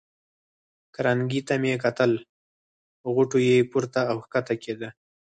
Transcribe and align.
کرنکې 0.95 1.41
ته 1.47 1.53
مې 1.61 1.73
کتل، 1.83 2.11
غوټو 3.13 3.37
یې 3.47 3.57
پورته 3.71 4.01
او 4.11 4.17
کښته 4.31 4.55
کېده. 4.63 4.89